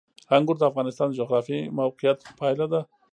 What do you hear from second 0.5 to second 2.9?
د افغانستان د جغرافیایي موقیعت پایله ده.